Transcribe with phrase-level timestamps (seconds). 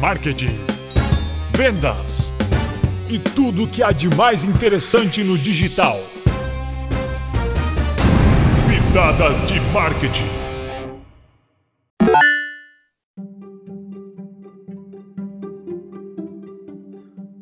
[0.00, 0.64] marketing,
[1.50, 2.30] vendas
[3.06, 5.94] e tudo o que há de mais interessante no digital.
[8.66, 10.24] Pitadas de marketing.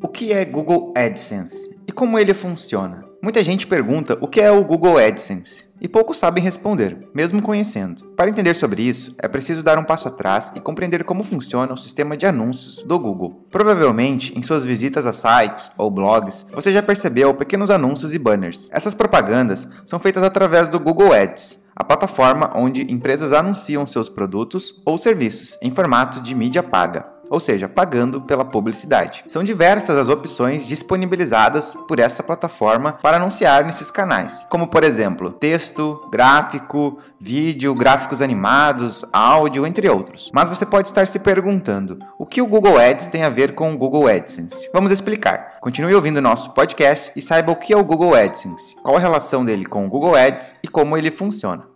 [0.03, 3.05] O que é Google AdSense e como ele funciona?
[3.23, 8.03] Muita gente pergunta o que é o Google AdSense e poucos sabem responder, mesmo conhecendo.
[8.15, 11.77] Para entender sobre isso, é preciso dar um passo atrás e compreender como funciona o
[11.77, 13.45] sistema de anúncios do Google.
[13.49, 18.69] Provavelmente, em suas visitas a sites ou blogs, você já percebeu pequenos anúncios e banners.
[18.71, 24.81] Essas propagandas são feitas através do Google Ads, a plataforma onde empresas anunciam seus produtos
[24.85, 29.23] ou serviços em formato de mídia paga ou seja, pagando pela publicidade.
[29.27, 35.31] São diversas as opções disponibilizadas por essa plataforma para anunciar nesses canais, como por exemplo,
[35.31, 40.31] texto, gráfico, vídeo, gráficos animados, áudio, entre outros.
[40.33, 43.73] Mas você pode estar se perguntando: o que o Google Ads tem a ver com
[43.73, 44.69] o Google AdSense?
[44.73, 45.59] Vamos explicar.
[45.61, 49.43] Continue ouvindo nosso podcast e saiba o que é o Google AdSense, qual a relação
[49.43, 51.67] dele com o Google Ads e como ele funciona.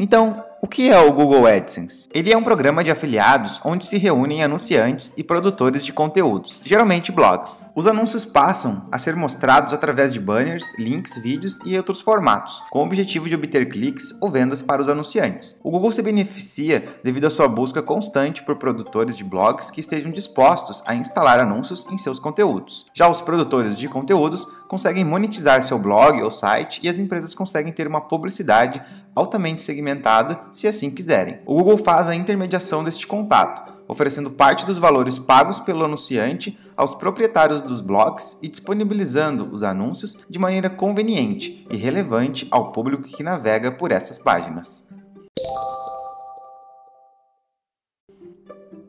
[0.00, 2.08] Então, o que é o Google AdSense?
[2.12, 7.12] Ele é um programa de afiliados onde se reúnem anunciantes e produtores de conteúdos, geralmente
[7.12, 7.64] blogs.
[7.76, 12.80] Os anúncios passam a ser mostrados através de banners, links, vídeos e outros formatos, com
[12.80, 15.60] o objetivo de obter cliques ou vendas para os anunciantes.
[15.62, 20.10] O Google se beneficia devido à sua busca constante por produtores de blogs que estejam
[20.10, 22.86] dispostos a instalar anúncios em seus conteúdos.
[22.92, 27.72] Já os produtores de conteúdos conseguem monetizar seu blog ou site e as empresas conseguem
[27.72, 28.82] ter uma publicidade
[29.14, 31.40] altamente segmentada se assim quiserem.
[31.46, 36.94] O Google faz a intermediação deste contato, oferecendo parte dos valores pagos pelo anunciante aos
[36.94, 43.22] proprietários dos blogs e disponibilizando os anúncios de maneira conveniente e relevante ao público que
[43.22, 44.86] navega por essas páginas.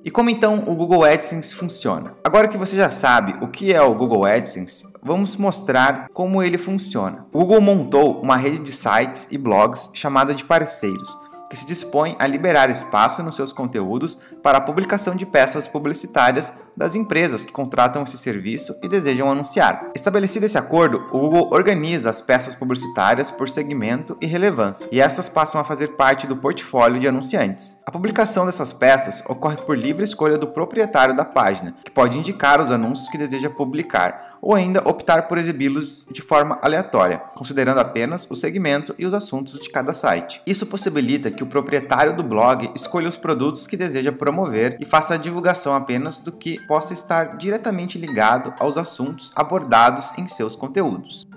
[0.04, 2.16] E como então o Google AdSense funciona?
[2.24, 6.58] Agora que você já sabe o que é o Google AdSense, vamos mostrar como ele
[6.58, 7.26] funciona.
[7.34, 12.16] O Google montou uma rede de sites e blogs chamada de parceiros que se dispõe
[12.20, 17.52] a liberar espaço nos seus conteúdos para a publicação de peças publicitárias das empresas que
[17.52, 19.92] contratam esse serviço e desejam anunciar.
[19.96, 25.28] Estabelecido esse acordo, o Google organiza as peças publicitárias por segmento e relevância, e essas
[25.28, 27.78] passam a fazer parte do portfólio de anunciantes.
[27.86, 32.62] A publicação dessas peças ocorre por livre escolha do proprietário da página, que pode indicar
[32.62, 38.28] os anúncios que deseja publicar, ou ainda optar por exibi-los de forma aleatória, considerando apenas
[38.30, 40.42] o segmento e os assuntos de cada site.
[40.46, 45.14] Isso possibilita que o proprietário do blog escolha os produtos que deseja promover e faça
[45.14, 51.29] a divulgação apenas do que possa estar diretamente ligado aos assuntos abordados em seus conteúdos.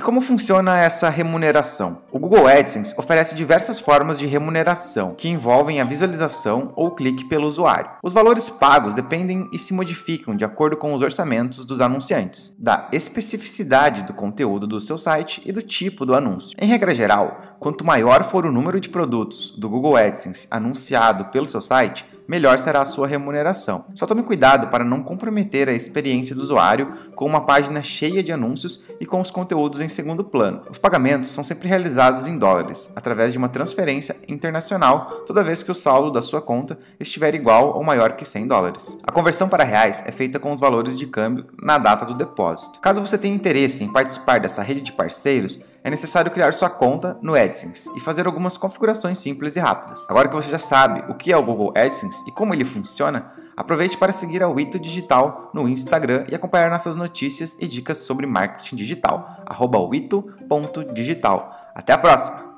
[0.00, 1.98] E como funciona essa remuneração?
[2.10, 7.46] O Google AdSense oferece diversas formas de remuneração que envolvem a visualização ou clique pelo
[7.46, 7.90] usuário.
[8.02, 12.88] Os valores pagos dependem e se modificam de acordo com os orçamentos dos anunciantes, da
[12.92, 16.56] especificidade do conteúdo do seu site e do tipo do anúncio.
[16.58, 21.46] Em regra geral, quanto maior for o número de produtos do Google AdSense anunciado pelo
[21.46, 23.84] seu site, melhor será a sua remuneração.
[23.92, 28.32] Só tome cuidado para não comprometer a experiência do usuário com uma página cheia de
[28.32, 30.62] anúncios e com os conteúdos em segundo plano.
[30.70, 35.72] Os pagamentos são sempre realizados em dólares, através de uma transferência internacional toda vez que
[35.72, 38.98] o saldo da sua conta estiver igual ou maior que 100 dólares.
[39.02, 42.78] A conversão para reais é feita com os valores de câmbio na data do depósito.
[42.80, 47.18] Caso você tenha interesse em participar dessa rede de parceiros, é necessário criar sua conta
[47.22, 50.06] no AdSense e fazer algumas configurações simples e rápidas.
[50.08, 53.32] Agora que você já sabe o que é o Google AdSense e como ele funciona,
[53.56, 58.26] aproveite para seguir a Wito Digital no Instagram e acompanhar nossas notícias e dicas sobre
[58.26, 59.44] marketing digital.
[59.90, 61.56] wito.digital.
[61.74, 62.50] Até a próxima!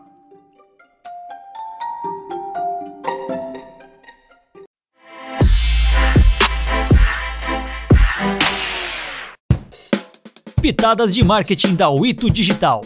[10.60, 12.84] Pitadas de marketing da Wito Digital.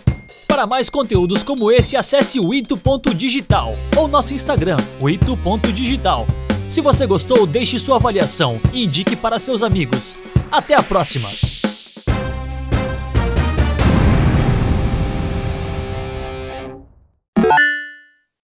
[0.56, 6.26] Para mais conteúdos como esse, acesse o ito.digital ou nosso Instagram, o ito.digital.
[6.70, 10.16] Se você gostou, deixe sua avaliação e indique para seus amigos.
[10.50, 11.28] Até a próxima!